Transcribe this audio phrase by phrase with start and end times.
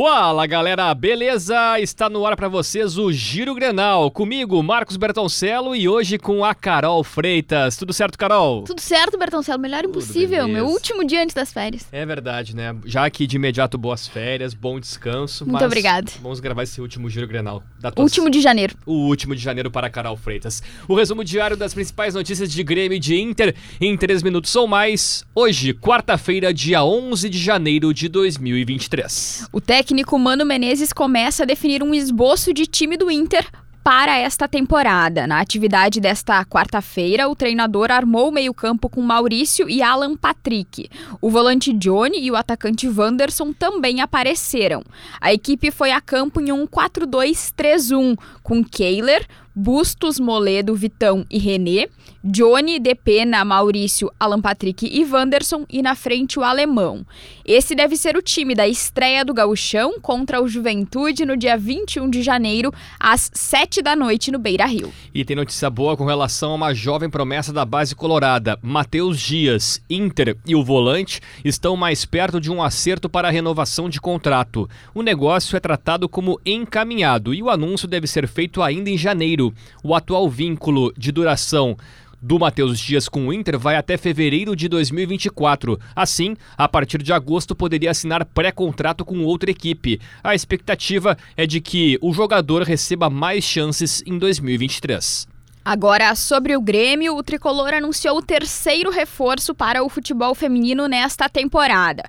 [0.00, 1.80] Fala galera, beleza?
[1.80, 4.10] Está no ar para vocês o Giro Grenal.
[4.10, 7.78] Comigo, Marcos Bertoncello e hoje com a Carol Freitas.
[7.78, 8.62] Tudo certo, Carol?
[8.64, 9.58] Tudo certo, Bertoncello.
[9.58, 10.46] Melhor impossível.
[10.46, 11.86] Meu último dia antes das férias.
[11.90, 12.76] É verdade, né?
[12.84, 15.46] Já aqui de imediato, boas férias, bom descanso.
[15.46, 16.12] Muito obrigada.
[16.20, 17.62] Vamos gravar esse último Giro Grenal.
[17.80, 18.76] Da tua- Último de janeiro.
[18.84, 20.62] O último de janeiro para a Carol Freitas.
[20.86, 24.68] O resumo diário das principais notícias de Grêmio e de Inter em 3 minutos ou
[24.68, 25.24] mais.
[25.34, 29.48] Hoje, quarta-feira, dia 11 de janeiro de 2023.
[29.50, 29.85] O técnico
[30.18, 33.46] Mano Menezes começa a definir um esboço de time do Inter
[33.86, 35.28] para esta temporada.
[35.28, 40.90] Na atividade desta quarta-feira, o treinador armou o meio-campo com Maurício e Alan Patrick.
[41.20, 44.82] O volante Johnny e o atacante Wanderson também apareceram.
[45.20, 49.24] A equipe foi a campo em um 4-2-3-1, com Kehler,
[49.58, 51.88] Bustos, Moledo, Vitão e René,
[52.22, 57.06] Johnny, Depena, Maurício, Alan Patrick e Wanderson e na frente o alemão.
[57.42, 62.10] Esse deve ser o time da estreia do Gauchão contra o Juventude no dia 21
[62.10, 64.92] de janeiro, às 7 da noite no Beira Rio.
[65.14, 68.58] E tem notícia boa com relação a uma jovem promessa da base colorada.
[68.62, 73.88] Matheus Dias, Inter e o volante estão mais perto de um acerto para a renovação
[73.88, 74.68] de contrato.
[74.94, 79.52] O negócio é tratado como encaminhado e o anúncio deve ser feito ainda em janeiro.
[79.82, 81.76] O atual vínculo de duração
[82.20, 85.78] do Matheus Dias com o Inter vai até fevereiro de 2024.
[85.94, 90.00] Assim, a partir de agosto poderia assinar pré-contrato com outra equipe.
[90.22, 95.28] A expectativa é de que o jogador receba mais chances em 2023.
[95.64, 101.28] Agora, sobre o Grêmio, o tricolor anunciou o terceiro reforço para o futebol feminino nesta
[101.28, 102.04] temporada.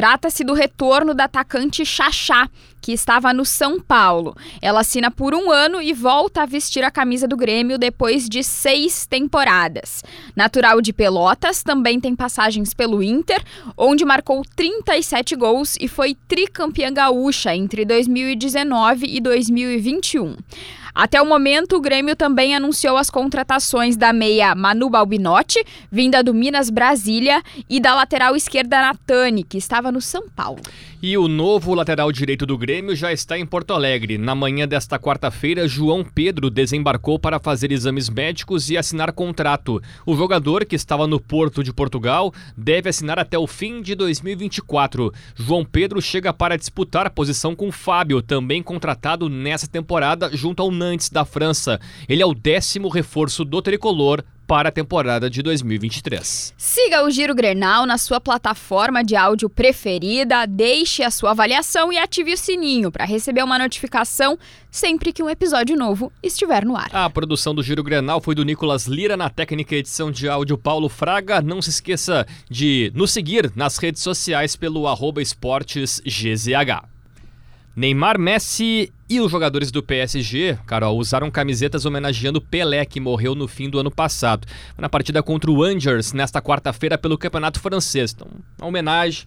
[0.00, 2.48] Trata-se do retorno da atacante Xaxá,
[2.80, 4.34] que estava no São Paulo.
[4.62, 8.42] Ela assina por um ano e volta a vestir a camisa do Grêmio depois de
[8.42, 10.02] seis temporadas.
[10.34, 13.44] Natural de Pelotas, também tem passagens pelo Inter,
[13.76, 20.34] onde marcou 37 gols e foi tricampeã gaúcha entre 2019 e 2021.
[20.94, 26.34] Até o momento, o Grêmio também anunciou as contratações da meia Manu Balbinotti, vinda do
[26.34, 30.60] Minas Brasília, e da lateral esquerda Natani, que estava no São Paulo.
[31.02, 34.18] E o novo lateral direito do Grêmio já está em Porto Alegre.
[34.18, 39.80] Na manhã desta quarta-feira, João Pedro desembarcou para fazer exames médicos e assinar contrato.
[40.04, 45.10] O jogador, que estava no Porto de Portugal, deve assinar até o fim de 2024.
[45.34, 50.70] João Pedro chega para disputar a posição com Fábio, também contratado nessa temporada junto ao
[50.80, 51.78] Nantes da França.
[52.08, 56.54] Ele é o décimo reforço do tricolor para a temporada de 2023.
[56.56, 61.98] Siga o Giro Grenal na sua plataforma de áudio preferida, deixe a sua avaliação e
[61.98, 64.36] ative o sininho para receber uma notificação
[64.68, 66.88] sempre que um episódio novo estiver no ar.
[66.92, 70.88] A produção do Giro Grenal foi do Nicolas Lira na técnica edição de áudio Paulo
[70.88, 71.40] Fraga.
[71.40, 76.48] Não se esqueça de nos seguir nas redes sociais pelo arroba esportesgzh.
[77.76, 83.48] Neymar, Messi e os jogadores do PSG, Carol, usaram camisetas homenageando Pelé, que morreu no
[83.48, 84.46] fim do ano passado,
[84.78, 88.12] na partida contra o Angers, nesta quarta-feira, pelo Campeonato Francês.
[88.12, 89.26] Então, uma homenagem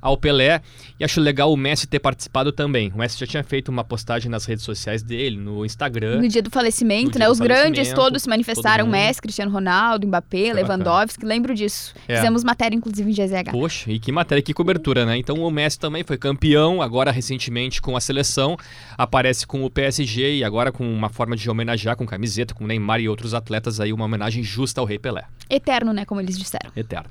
[0.00, 0.62] ao Pelé
[0.98, 2.92] e acho legal o Messi ter participado também.
[2.94, 6.20] O Messi já tinha feito uma postagem nas redes sociais dele, no Instagram.
[6.20, 7.26] No dia do falecimento, dia né?
[7.26, 8.92] do Os grandes todos se manifestaram, todo.
[8.92, 11.94] Messi, Cristiano Ronaldo, Mbappé, Lewandowski, lembro disso.
[12.06, 12.16] É.
[12.16, 13.50] Fizemos matéria, inclusive, em GZH.
[13.50, 15.16] Poxa, e que matéria, que cobertura, né?
[15.16, 18.56] Então o Messi também foi campeão, agora recentemente com a seleção,
[18.96, 23.00] aparece com o PSG e agora com uma forma de homenagear com camiseta, com Neymar
[23.00, 25.24] e outros atletas aí, uma homenagem justa ao Rei Pelé.
[25.50, 26.04] Eterno, né?
[26.04, 26.70] Como eles disseram.
[26.76, 27.08] Eterno.